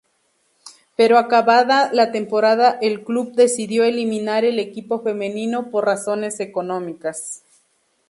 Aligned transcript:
Pero 0.95 1.19
acabada 1.19 1.93
la 1.93 2.11
temporada 2.11 2.79
el 2.81 3.03
club 3.03 3.33
decidió 3.33 3.83
eliminar 3.83 4.43
el 4.45 4.57
equipo 4.57 5.03
femenino 5.03 5.69
por 5.69 5.85
razones 5.85 6.39
económicas. 6.39 7.43